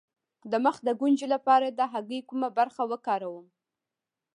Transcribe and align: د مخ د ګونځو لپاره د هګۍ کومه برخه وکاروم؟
د 0.51 0.53
مخ 0.65 0.75
د 0.87 0.89
ګونځو 0.99 1.25
لپاره 1.33 1.67
د 1.69 1.81
هګۍ 1.91 2.21
کومه 2.29 2.49
برخه 2.57 2.83
وکاروم؟ 2.91 3.45